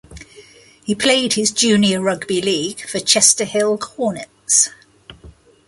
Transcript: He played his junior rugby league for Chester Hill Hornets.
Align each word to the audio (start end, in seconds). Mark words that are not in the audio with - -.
He 0.83 0.95
played 0.95 1.33
his 1.33 1.51
junior 1.51 2.01
rugby 2.01 2.41
league 2.41 2.81
for 2.89 2.99
Chester 2.99 3.45
Hill 3.45 3.77
Hornets. 3.79 4.69